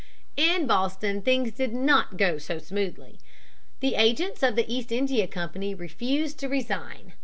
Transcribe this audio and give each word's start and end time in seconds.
In 0.35 0.65
Boston 0.65 1.21
things 1.21 1.51
did 1.51 1.75
not 1.75 2.17
go 2.17 2.39
so 2.39 2.57
smoothly. 2.57 3.19
The 3.81 3.93
agents 3.93 4.41
of 4.41 4.55
the 4.55 4.65
East 4.67 4.91
India 4.91 5.27
Company 5.27 5.75
refused 5.75 6.39
to 6.39 6.47
resign. 6.49 7.13